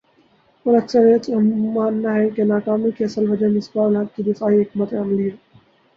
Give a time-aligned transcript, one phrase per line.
[0.65, 1.39] اور اکثریت کا
[1.73, 5.35] ماننا ہے کہ ناکامی کی اصل وجہ مصباح الحق کی دفاعی حکمت عملی ہے